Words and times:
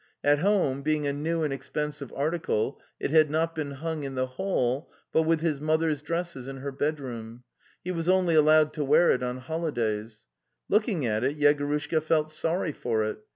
At 0.23 0.39
home, 0.39 0.81
being 0.81 1.05
a 1.05 1.13
new 1.13 1.43
and 1.43 1.53
expen 1.53 1.93
sive 1.93 2.11
article, 2.15 2.81
it 2.99 3.11
had 3.11 3.29
not 3.29 3.53
been 3.53 3.69
hung 3.69 4.01
in 4.01 4.15
the 4.15 4.25
hall, 4.25 4.89
but 5.13 5.21
with 5.21 5.41
his 5.41 5.61
mother's 5.61 6.01
dresses 6.01 6.47
in 6.47 6.57
her 6.57 6.71
bedroom; 6.71 7.43
he 7.83 7.91
was 7.91 8.09
only 8.09 8.33
allowed 8.33 8.73
to 8.73 8.83
wear 8.83 9.11
it 9.11 9.21
on 9.21 9.37
holidays. 9.37 10.25
Looking 10.67 11.05
at 11.05 11.23
it, 11.23 11.37
Yegorushka 11.37 12.01
felt 12.01 12.31
sorry 12.31 12.71
for 12.71 13.03
it. 13.03 13.19